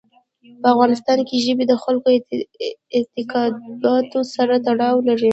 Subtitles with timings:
[0.61, 2.07] په افغانستان کې ژبې د خلکو
[2.97, 5.29] اعتقاداتو سره تړاو لري.